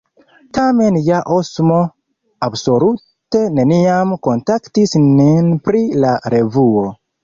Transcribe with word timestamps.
Tamen 0.57 0.95
ja 1.07 1.19
Osmo 1.35 1.77
absolute 2.49 3.45
neniam 3.61 4.19
kontaktis 4.31 5.01
nin 5.15 5.57
pri 5.71 5.89
la 6.05 6.21
revuo. 6.39 6.89